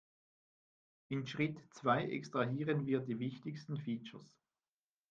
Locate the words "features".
3.77-4.35